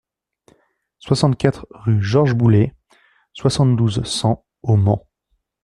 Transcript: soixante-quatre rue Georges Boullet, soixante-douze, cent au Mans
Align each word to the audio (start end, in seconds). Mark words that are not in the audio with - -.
soixante-quatre 0.97 1.67
rue 1.69 2.01
Georges 2.01 2.33
Boullet, 2.33 2.73
soixante-douze, 3.33 4.03
cent 4.03 4.47
au 4.63 4.75
Mans 4.75 5.07